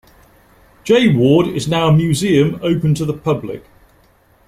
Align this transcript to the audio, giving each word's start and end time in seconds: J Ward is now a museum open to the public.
J 0.83 1.15
Ward 1.15 1.45
is 1.49 1.67
now 1.67 1.89
a 1.89 1.93
museum 1.93 2.59
open 2.63 2.95
to 2.95 3.05
the 3.05 3.13
public. 3.13 3.65